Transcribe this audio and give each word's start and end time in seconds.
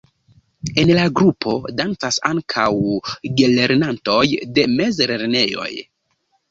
En 0.83 0.91
la 0.99 1.03
grupo 1.19 1.53
dancas 1.81 2.19
ankaŭ 2.31 2.67
gelernantoj 3.43 4.27
de 4.59 4.69
mezlernejoj. 4.75 5.73